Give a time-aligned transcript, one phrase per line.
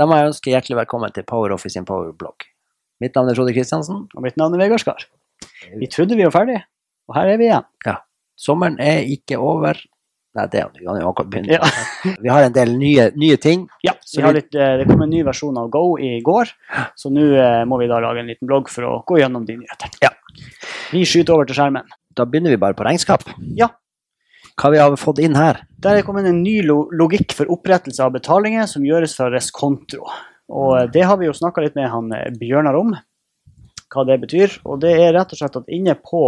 [0.00, 2.46] Da må jeg ønske hjertelig velkommen til Power Office sin Power-blogg.
[3.04, 4.06] Mitt navn er Frode Kristiansen.
[4.16, 5.02] Og mitt navn er Vegard Skar.
[5.76, 6.56] Vi trodde vi var ferdig,
[7.10, 7.66] og her er vi igjen.
[8.40, 9.76] Sommeren er ikke over.
[10.38, 11.50] Nei, det er jo akkurat begynt.
[11.52, 11.68] Ja.
[12.24, 13.64] Vi har en del nye, nye ting.
[13.82, 16.52] Ja, Så vi har litt, eh, det kom en ny versjon av Go i går,
[16.94, 19.58] så nå eh, må vi da lage en liten blogg for å gå gjennom de
[19.58, 19.98] nyhetene.
[20.06, 20.12] Ja.
[20.94, 21.90] Vi skyter over til skjermen.
[22.14, 23.26] Da begynner vi bare på regnskap.
[23.58, 23.72] Ja.
[24.58, 25.62] Hva vi har fått inn her?
[25.80, 30.08] Der er kommet en ny logikk for opprettelse av betalinger som gjøres fra reskontro.
[30.50, 32.94] Og eh, det har vi jo snakka litt med han eh, Bjørnar om,
[33.90, 34.58] hva det betyr.
[34.66, 36.24] Og det er rett og slett at inne på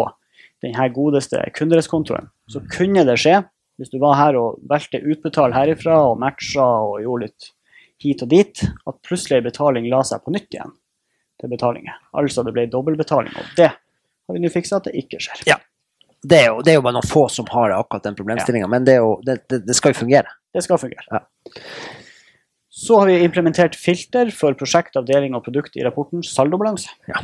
[0.63, 3.41] denne godeste kundereskontoen, så kunne det skje,
[3.81, 7.49] hvis du var her og valgte utbetal herifra og matcha og gjorde litt
[8.03, 10.75] hit og dit, at plutselig en betaling la seg på nytt igjen
[11.43, 11.99] til betalinger.
[12.19, 15.43] Altså det ble dobbeltbetaling, og det har vi nå fiksa at det ikke skjer.
[16.23, 18.87] Det er, jo, det er jo bare noen få som har akkurat den problemstillinga, men
[18.87, 20.31] det, jo, det, det, det skal jo fungere.
[20.55, 21.03] Det skal fungere.
[21.11, 21.25] Ja.
[22.83, 26.95] Så har vi implementert filter for prosjekt, avdeling og produkt i rapporten saldobalanse.
[27.11, 27.21] Ja.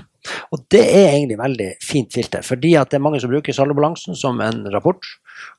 [0.52, 4.18] Og det er egentlig veldig fint filter, fordi at det er mange som bruker saldobalansen
[4.18, 5.00] som en rapport.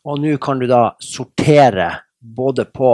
[0.05, 2.93] Og nå kan du da sortere både på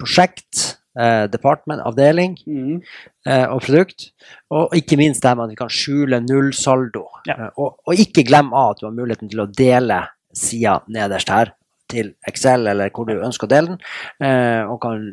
[0.00, 2.80] prosjekt, eh, department, avdeling mm.
[3.26, 4.10] eh, og produkt,
[4.50, 7.06] og ikke minst det med at vi kan skjule nullsaldo.
[7.28, 7.36] Ja.
[7.36, 10.02] Eh, og, og ikke glem av at du har muligheten til å dele
[10.36, 11.54] sida nederst her
[11.90, 13.80] til Excel, eller hvor du ønsker å dele den,
[14.22, 15.08] eh, og kan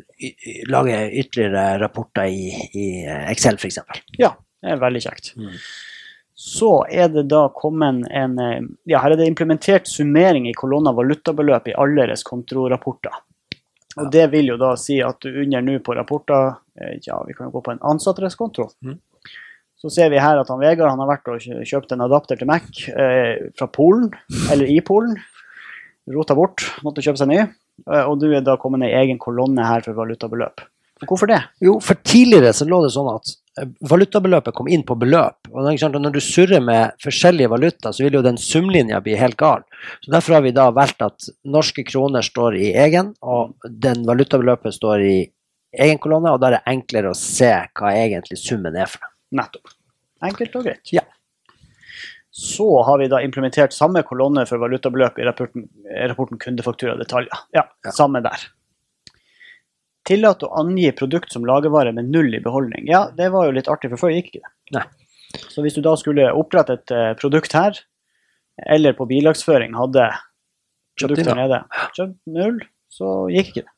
[0.70, 3.80] lage ytterligere rapporter i, i eh, Excel f.eks.
[4.20, 5.32] Ja, det er veldig kjekt.
[5.38, 5.56] Mm.
[6.38, 10.94] Så er det da kommet en eh, Ja, her er det implementert summering i kolonna
[10.94, 13.24] valutabeløp i alle reskontrorapporter.
[13.98, 17.36] Og det vil jo da si at du under nå på rapporter eh, Ja, vi
[17.36, 18.70] kan jo gå på en ansattreskonto.
[18.84, 18.98] Mm.
[19.78, 22.48] Så ser vi her at han Vegard han har vært og kjøpt en adapter til
[22.50, 24.08] Mac eh, fra Polen,
[24.50, 25.14] eller i Polen.
[26.10, 27.44] Rota bort, måtte kjøpe seg ny.
[27.86, 30.64] Eh, og du er da kommet ned i egen kolonne her for valutabeløp.
[31.06, 31.38] Hvorfor det?
[31.62, 33.36] Jo, for tidligere så lå det sånn at
[33.90, 35.48] valutabeløpet kom inn på beløp.
[35.52, 39.64] Og når du surrer med forskjellige valuta, så vil jo den sumlinja bli helt gal.
[40.04, 44.74] Så Derfor har vi da valgt at norske kroner står i egen, og den valutabeløpet
[44.74, 45.16] står i
[45.78, 49.14] egen kolonne, og da er det enklere å se hva egentlig summen er for noe.
[49.42, 49.74] Nettopp.
[50.24, 50.92] Enkelt og greit.
[50.92, 51.04] Ja.
[52.38, 55.66] Så har vi da implementert samme kolonne for valutabeløp i rapporten,
[56.10, 57.34] rapporten kundefaktura detaljer.
[57.54, 57.90] Ja, Ja.
[57.90, 58.38] samme der.
[60.08, 62.86] Tillat å angi produkt som lagervare med null i beholdning.
[62.88, 64.54] Ja, det var jo litt artig, for før gikk ikke det.
[64.78, 64.86] Nei.
[65.52, 67.76] Så hvis du da skulle opprette et eh, produkt her,
[68.66, 71.58] eller på bilagsføring hadde Kjøpt inn, produkter nede,
[71.94, 73.74] kjøpt null, så gikk ikke det.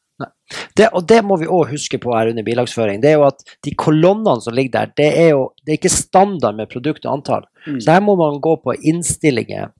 [0.76, 3.00] Det, og det må vi òg huske på her under bilagsføring.
[3.02, 5.92] Det er jo at de kolonnene som ligger der, det er jo det er ikke
[5.92, 7.46] standard med produkt og antall.
[7.66, 7.78] Mm.
[7.80, 9.72] Så her må man gå på innstillinger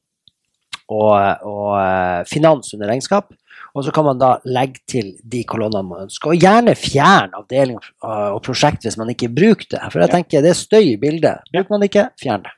[0.90, 3.30] og, og eh, finans under regnskap.
[3.70, 6.32] Og så kan man da legge til de kolonnene man ønsker.
[6.32, 9.82] Og gjerne fjerne avdeling eh, og prosjekt hvis man ikke bruker det.
[9.92, 11.44] For jeg tenker det er støy i bildet.
[11.54, 12.54] Bruker man det ikke, fjern det.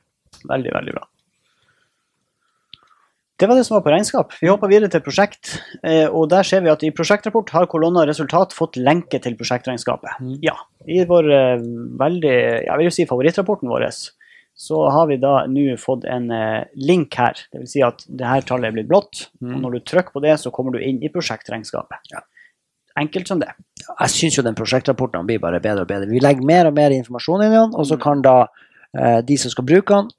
[0.49, 1.05] Veldig, veldig bra.
[3.41, 4.33] Det var det som var på regnskap.
[4.39, 5.55] Vi hopper videre til prosjekt.
[5.83, 10.17] eh, og Der ser vi at i prosjektrapport har kolonna resultat fått lenke til prosjektregnskapet.
[10.21, 10.35] Mm.
[10.45, 10.55] Ja,
[10.87, 11.29] I vår
[12.01, 13.89] veldig, jeg vil jo si favorittrapporten vår,
[14.63, 17.39] så har vi da nå fått en eh, link her.
[17.51, 19.25] Det vil si at det her tallet er blitt blått.
[19.43, 19.57] Mm.
[19.57, 22.13] Og når du trykker på det, så kommer du inn i prosjektregnskapet.
[22.13, 22.21] Ja.
[23.01, 23.49] Enkelt som det.
[23.89, 26.07] Jeg syns jo den prosjektrapporten blir bare bedre og bedre.
[26.11, 28.03] Vi legger mer og mer informasjon inn i den, og så Mm.
[28.05, 28.35] kan da
[28.93, 30.11] eh, de som skal bruke den,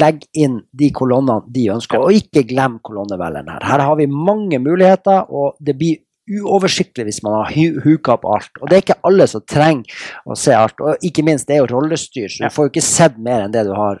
[0.00, 2.02] legge inn de kolonnene de ønsker.
[2.02, 3.62] Og ikke glem kolonnevelgeren her.
[3.62, 8.24] Her har vi mange muligheter, og det blir uoversiktlig hvis man har hu- huka opp
[8.30, 8.50] alt.
[8.62, 10.80] Og det er ikke alle som trenger å se alt.
[10.80, 13.52] Og ikke minst, det er jo rollestyr, så du får jo ikke sett mer enn
[13.54, 14.00] det du har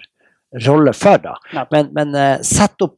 [0.66, 1.18] rolle for.
[1.18, 1.34] da.
[1.72, 2.96] Men, men uh, sett opp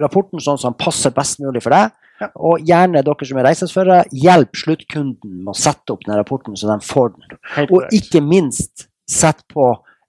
[0.00, 1.94] rapporten sånn som passer best mulig for deg.
[2.20, 2.30] Ja.
[2.48, 6.68] Og gjerne dere som er reisesførere, hjelp sluttkunden med å sette opp den rapporten så
[6.70, 7.36] de får den.
[7.68, 9.66] Og ikke minst sett på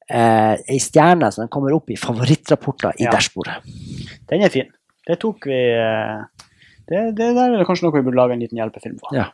[0.09, 3.12] eh, ei stjerne så den kommer opp i favorittrapporter i Ja.
[3.12, 3.59] dashbordet.
[4.31, 4.72] Den er fin.
[5.07, 6.23] Det tok vi eh,
[6.91, 9.13] det, det der er kanskje noe vi burde lage en liten hjelpefilm på.
[9.17, 9.29] Ja.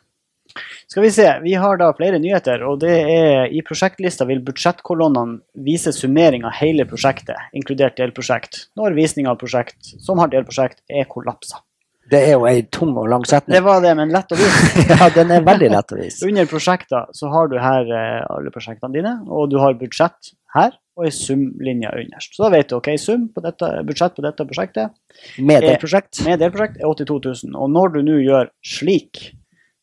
[0.88, 5.40] Skal vi se, vi har da flere nyheter, og det er i prosjektlista vil budsjettkolonnene
[5.66, 11.08] vise summering av hele prosjektet, inkludert delprosjekt, når visning av prosjekt som har delprosjekt, er
[11.10, 11.64] kollapsa.
[12.12, 13.56] Det er jo ei tung og lang setning.
[13.56, 14.84] Det var det, men lett å vise.
[14.92, 16.28] ja, den er veldig lett å vise.
[16.28, 20.76] Under prosjekter så har du her eh, alle prosjektene dine, og du har budsjett her,
[20.98, 22.36] og ei sumlinje underst.
[22.36, 24.94] Så da vet du ok, sum på dette, budsjett på dette prosjektet
[25.42, 27.18] Med delprosjekt er, med delprosjekt er 82
[27.50, 27.58] 000.
[27.58, 29.24] Og når du nå gjør slik,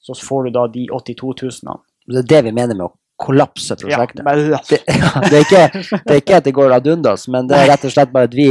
[0.01, 1.35] så får du da de 82
[1.65, 1.81] 000.
[2.11, 4.23] Det er det vi mener med å kollapse prosjektet.
[4.23, 5.65] Ja, bare- Det, ja, det, er ikke,
[6.07, 8.31] det er ikke at det går ad undas, men det er rett og slett bare
[8.31, 8.49] at vi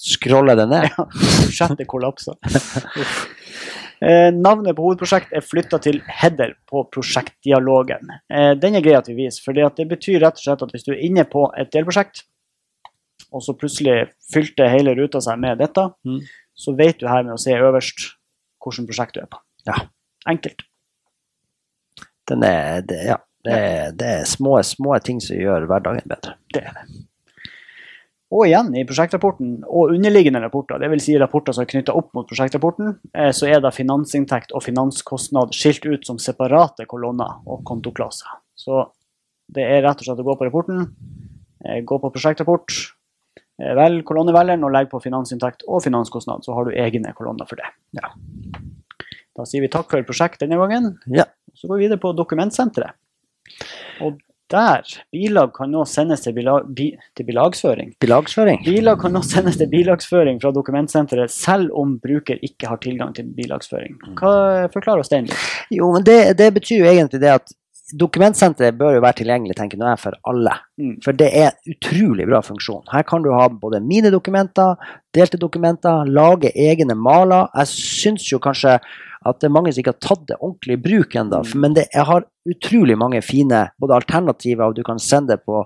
[0.00, 0.86] scroller det ned.
[0.92, 2.36] Ja, budsjettet kollapser.
[4.00, 8.08] Eh, navnet på hovedprosjekt er flytta til header på prosjektdialogen.
[8.32, 10.86] Eh, den er grei at vi viser, for det betyr rett og slett at hvis
[10.86, 12.24] du er inne på et delprosjekt,
[13.30, 16.20] og så plutselig fylte hele ruta seg med dette, Mm.
[16.56, 18.16] så vet du her med å se øverst
[18.60, 19.38] hvilket prosjekt du er på.
[19.66, 19.76] Ja.
[20.26, 20.62] Enkelt.
[22.28, 26.34] Den er, det, ja, det, er, det er små, små ting som gjør hverdagen bedre.
[26.52, 27.04] Det er det.
[28.30, 31.02] Og igjen, i prosjektrapporten og underliggende rapporter, dvs.
[31.02, 35.56] Si rapporter som er knytta opp mot prosjektrapporten, eh, så er da finansinntekt og finanskostnad
[35.56, 38.38] skilt ut som separate kolonner og kontoklasser.
[38.54, 38.84] Så
[39.50, 40.86] det er rett og slett å gå på rapporten,
[41.64, 42.76] eh, gå på prosjektrapport,
[43.58, 47.56] eh, velg kolonnevelgeren og legg på finansinntekt og finanskostnad, så har du egne kolonner for
[47.56, 47.66] det.
[47.98, 48.14] Ja.
[49.36, 50.98] Da sier vi takk for prosjekt denne gangen.
[51.08, 51.24] Ja.
[51.54, 52.94] Så går vi videre på dokumentsenteret.
[54.02, 57.94] Og der, bilag kan nå sendes til, bilag, bi, til bilagsføring.
[58.02, 58.64] Bilagsføring?
[58.66, 63.30] Bilag kan nå sendes til bilagsføring fra dokumentsenteret selv om bruker ikke har tilgang til
[63.36, 63.96] bilagsføring.
[64.20, 65.48] Hva forklarer oss den litt.
[65.74, 67.56] Jo, men det, det betyr jo egentlig det at
[67.98, 70.52] dokumentsenteret bør jo være tilgjengelig tenker nå jeg, for alle.
[70.80, 70.96] Mm.
[71.04, 72.84] For det er en utrolig bra funksjon.
[72.92, 74.78] Her kan du ha både mine dokumenter,
[75.14, 77.50] delte dokumenter, lage egne maler.
[77.58, 78.78] Jeg syns jo kanskje
[79.26, 81.42] at det er mange som ikke har tatt det ordentlig i bruk ennå.
[81.44, 81.60] Mm.
[81.60, 85.60] Men det, jeg har utrolig mange fine både alternativer, og du kan sende det på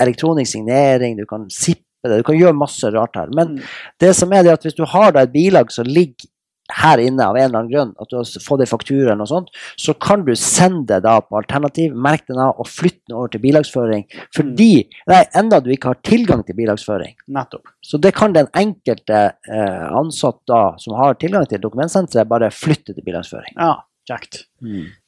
[0.00, 3.28] elektronisk signering, du kan sippe det, du kan gjøre masse rart her.
[3.34, 3.62] Men Mm.
[4.00, 6.28] det som er det at hvis du har da et bilag som ligger
[6.72, 9.30] her inne av en eller annen grunn, at du har fått en faktura eller noe
[9.30, 9.50] sånt,
[9.80, 13.32] så kan du sende det da på alternativ, merke den av og flytte den over
[13.32, 14.04] til bilagsføring.
[14.36, 14.70] Fordi
[15.08, 17.16] nei, enda du ikke har tilgang til bilagsføring.
[17.34, 17.72] Nettopp.
[17.84, 22.92] Så det kan den enkelte eh, ansatt da, som har tilgang til dokumentsenteret, bare flytte
[22.92, 23.56] til bilagsføring.
[23.56, 23.78] Ja,
[24.08, 24.44] kjekt.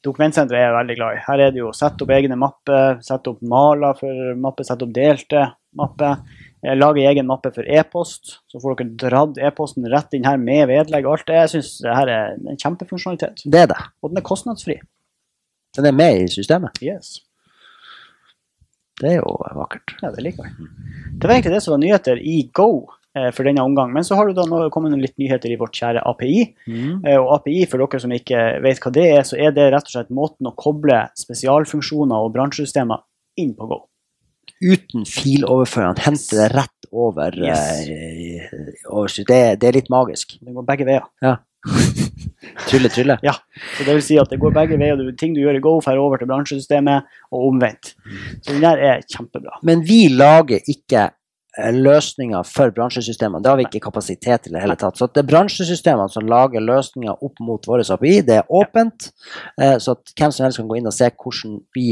[0.05, 1.23] Dokumentsenteret er jeg veldig glad i.
[1.27, 4.87] Her er det jo å sette opp egne mapper, sette opp maler for mapper, sette
[4.87, 5.45] opp delte
[5.77, 6.21] mapper.
[6.61, 10.67] Eh, lager egen mappe for e-post, så får dere dratt e-posten rett inn her med
[10.69, 11.39] vedlegg og alt det.
[11.39, 13.43] Jeg syns det her er en kjempefunksjonalitet.
[13.49, 13.81] Det er det.
[14.01, 14.77] Og den er kostnadsfri.
[15.77, 16.77] Den er med i systemet.
[16.83, 17.19] Yes.
[19.01, 19.95] Det er jo vakkert.
[20.03, 20.71] Ja, det liker jeg.
[21.17, 22.69] Det var egentlig det som var nyheter i Go
[23.17, 23.89] eh, for denne omgang.
[23.95, 26.43] Men så har du da nå kommet litt nyheter i vårt kjære API.
[26.69, 26.99] Mm.
[27.15, 29.95] Og API, for dere som ikke vet hva det er, så er det rett og
[29.95, 33.01] slett måten å koble spesialfunksjoner og bransjesystemer
[33.41, 33.87] inn på Go.
[34.61, 35.95] Uten filoverføring.
[35.95, 37.37] Han henter det rett over.
[37.37, 37.87] Yes.
[37.89, 40.37] Eh, over det, det er litt magisk.
[40.41, 41.07] Det går begge veier.
[41.23, 41.37] Ja.
[42.67, 43.17] Trylle, trylle.
[43.21, 43.33] Ja,
[43.77, 44.99] så det vil si at det går begge veier.
[45.19, 47.93] Ting du gjør i Go, drar over til bransjesystemet, og omvendt.
[48.41, 49.59] Så den der er kjempebra.
[49.67, 53.43] Men vi lager ikke eh, løsninger for bransjesystemene.
[53.43, 54.97] Det har vi ikke kapasitet til i det hele tatt.
[54.97, 59.11] Så det er bransjesystemene som lager løsninger opp mot våre API, det er åpent.
[59.61, 61.87] eh, Så at hvem som helst kan gå inn og se hvordan vi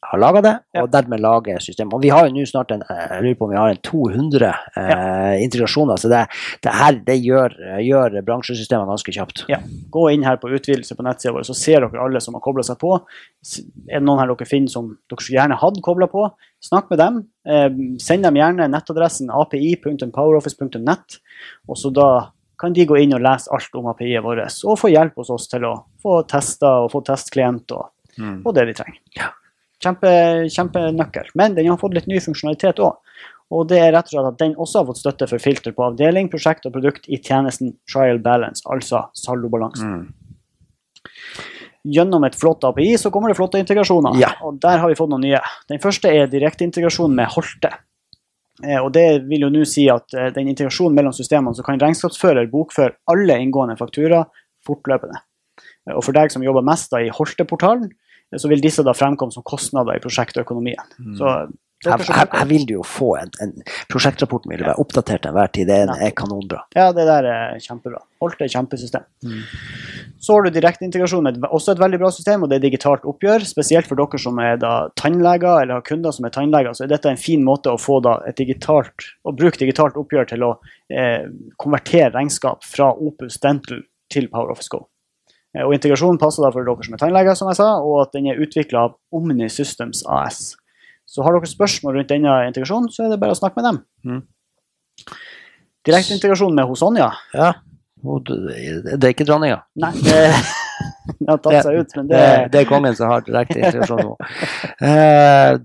[0.00, 0.82] har laga det, Ja.
[0.84, 1.92] og dermed lager systemet.
[1.92, 3.80] Og vi har jo nå snart en, eh, jeg lurer på om vi har en
[3.82, 6.20] 200 eh, integrasjoner, så det,
[6.62, 9.44] det her det gjør, gjør bransjesystemene ganske kjapt.
[9.50, 9.58] Ja.
[9.90, 12.62] Gå inn her på utvidelse på nettsida vår, så ser dere alle som har kobla
[12.62, 12.94] seg på.
[13.90, 16.28] Er det noen her dere finner som dere skulle gjerne hadde kobla på,
[16.62, 17.18] snakk med dem.
[17.46, 17.68] Eh,
[17.98, 21.18] send dem gjerne nettadressen api.poweroffice.net,
[21.68, 22.08] og så da
[22.58, 25.46] kan de gå inn og lese alt om API-et vårt, og få hjelp hos oss
[25.50, 27.90] til å få testa og få testklient og,
[28.44, 28.98] og det vi trenger.
[29.18, 29.28] Ja.
[29.82, 30.10] Kjempe,
[30.50, 31.28] kjempenøkkel.
[31.38, 32.96] Men den har fått litt ny funksjonalitet òg.
[33.54, 35.84] Og det er rett og slett at den også har fått støtte for filter på
[35.86, 39.86] avdeling, prosjekt og produkt i tjenesten trial balance, altså saldobalanse.
[41.88, 44.32] Gjennom et flott API så kommer det flotte integrasjoner, Ja.
[44.42, 45.40] og der har vi fått noen nye.
[45.70, 47.70] Den første er direkteintegrasjon med Holte.
[48.64, 51.78] Eh, Og det vil jo nå si at eh, den integrasjonen mellom systemene, så kan
[51.78, 54.26] regnskapsfører bokføre alle inngående fakturaer
[54.66, 55.22] fortløpende.
[55.88, 57.92] Eh, Og for deg som jobber mest da i Holte-portalen,
[58.36, 60.92] så vil disse da fremkomme som kostnader i prosjektøkonomien.
[61.16, 61.38] Så
[61.86, 63.52] Her, her, her vil du jo få en, en
[63.86, 65.68] Prosjektrapporten vil være oppdatert til enhver tid.
[65.70, 66.64] Det er, er kanonbra.
[66.74, 68.00] Ja, det der er kjempebra.
[68.18, 69.04] Holte er kjempesystem.
[70.18, 73.46] Så har du direkteintegrasjon også et veldig bra system, og det er digitalt oppgjør.
[73.46, 76.90] Spesielt for dere som er da tannleger eller har kunder som er tannleger, så er
[76.96, 80.56] dette en fin måte å få da et digitalt, å bruke digitalt oppgjør til å
[80.90, 81.30] eh,
[81.62, 84.88] konvertere regnskap fra Opus Dental til Power Office Go.
[85.56, 88.16] Eh, og integrasjonen passer da for dere som er tannleger, som jeg sa, og at
[88.16, 90.56] den er utvikla av Omni Systems AS.
[91.08, 93.80] Så har dere spørsmål rundt denne integrasjonen, så er det bare å snakke med dem.
[94.04, 94.22] Mm.
[95.88, 97.52] Direkteintegrasjon med hos Sonja Ja.
[97.98, 99.62] Det, er ikke dronninga.
[99.82, 100.18] Nei, det,
[101.18, 104.04] det har tatt seg ut, men det, Det, det er kongen som har direkte integrasjon
[104.06, 104.14] nå.
[104.88, 105.58] Eh,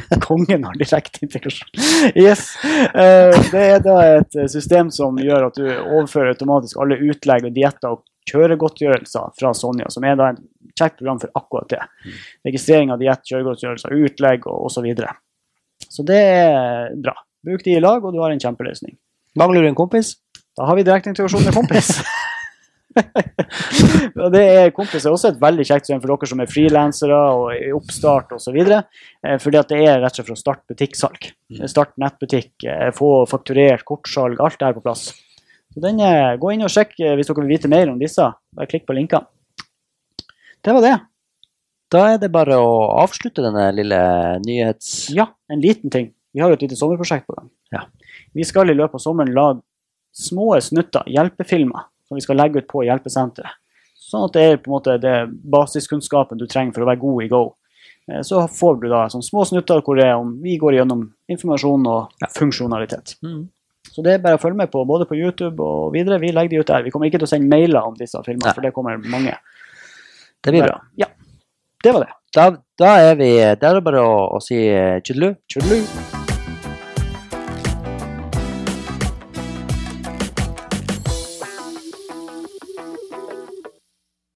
[0.26, 1.68] kongen har direkte integrasjon.
[2.14, 2.46] Yes.
[2.64, 7.54] Eh, Det er da et system som gjør at du overfører automatisk alle utlegg og
[7.56, 10.42] dietter og kjøregodtgjørelser fra Sonja, som er da et
[10.78, 11.80] kjekt program for akkurat det.
[12.46, 14.76] Registrering av diett, kjøregodtgjørelser, utlegg og osv.
[14.78, 15.14] Så, videre.
[15.90, 17.16] så det er bra.
[17.42, 18.94] Bruk de i lag, og du har en kjempeløsning.
[19.36, 20.16] mangler du en kompis?
[20.56, 21.96] Da har vi direkte integrasjon med kompis.
[24.22, 27.18] Og det er Kompis er også et veldig kjekt system for dere som er frilansere
[27.34, 28.58] og i oppstart osv.
[28.62, 31.28] Eh, fordi at det er rett og slett for å starte butikksalg.
[31.52, 31.62] Mm.
[31.70, 35.10] Starte nettbutikk, eh, få fakturert kortsalg, alt det her på plass.
[35.72, 38.28] Så den, er, Gå inn og sjekk eh, hvis dere vil vite mer om disse.
[38.56, 39.28] Bare klikk på linkene.
[40.62, 40.96] Det var det.
[41.92, 42.72] Da er det bare å
[43.02, 43.98] avslutte denne lille
[44.46, 45.10] nyhets...
[45.12, 46.12] Ja, en liten ting.
[46.32, 47.50] Vi har jo et lite sommerprosjekt på gang.
[47.74, 47.82] Ja.
[48.32, 49.60] Vi skal i løpet av sommeren lage
[50.16, 53.56] små snutter, hjelpefilmer, som vi skal legge ut på hjelpesenteret.
[53.96, 55.16] Sånn at det er på en måte det
[55.48, 57.42] basiskunnskapen du trenger for å være god i Go.
[58.10, 61.06] Eh, Så får du da sånn små snutter hvor det er om vi går gjennom
[61.32, 63.16] informasjon og funksjonalitet.
[63.24, 63.46] Mm.
[63.92, 66.20] Så det er bare å følge med på både på YouTube og videre.
[66.20, 66.84] Vi legger de ut der.
[66.84, 68.54] Vi kommer ikke til å sende mailer om disse filmene, Nei.
[68.54, 69.36] for det kommer mange.
[70.42, 70.80] Det blir bra.
[71.00, 71.08] Ja.
[71.82, 72.12] Det var det.
[72.32, 75.34] Da, da er vi Der er det bare å, å si eh, tjudelu.
[75.50, 76.21] Tjudelu.